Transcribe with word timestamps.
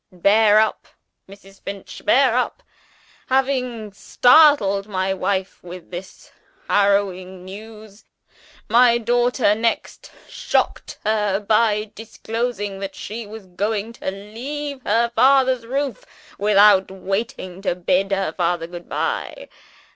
Bear 0.11 0.57
up, 0.59 0.87
Mrs. 1.29 1.61
Finch; 1.61 2.03
bear 2.03 2.33
up 2.35 2.63
Having 3.27 3.93
startled 3.93 4.87
my 4.87 5.13
wife 5.13 5.61
with 5.61 5.91
this 5.91 6.31
harrowing 6.67 7.45
news, 7.45 8.03
my 8.67 8.97
daughter 8.97 9.53
next 9.53 10.11
shocked 10.27 10.97
her 11.05 11.39
by 11.39 11.91
declaring 11.93 12.79
that 12.79 12.95
she 12.95 13.27
was 13.27 13.45
going 13.45 13.93
to 13.93 14.09
leave 14.09 14.81
her 14.85 15.11
father's 15.15 15.67
roof, 15.67 16.03
without 16.39 16.89
waiting 16.89 17.61
to 17.61 17.75
bid 17.75 18.09
her 18.09 18.33
father 18.33 18.65
good 18.65 18.89
bye. 18.89 19.47